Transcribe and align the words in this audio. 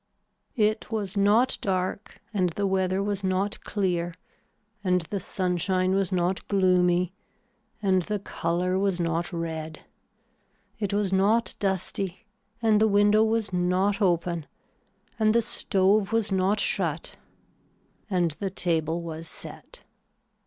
It 0.55 0.89
was 0.91 1.15
not 1.15 1.59
dark 1.61 2.19
and 2.33 2.49
the 2.49 2.65
weather 2.65 3.03
was 3.03 3.23
not 3.23 3.63
clear 3.63 4.15
and 4.83 5.01
the 5.01 5.19
sunshine 5.19 5.93
was 5.93 6.11
not 6.11 6.47
gloomy 6.47 7.13
and 7.83 8.01
the 8.01 8.17
color 8.17 8.79
was 8.79 8.99
not 8.99 9.31
red, 9.31 9.81
it 10.79 10.91
was 10.91 11.13
not 11.13 11.53
dusty 11.59 12.25
and 12.63 12.81
the 12.81 12.87
window 12.87 13.23
was 13.23 13.53
not 13.53 14.01
open 14.01 14.47
and 15.19 15.33
the 15.35 15.41
stove 15.43 16.11
was 16.11 16.31
not 16.31 16.59
shut 16.59 17.15
and 18.09 18.31
the 18.39 18.49
table 18.49 19.03
was 19.03 19.27
set. 19.27 19.83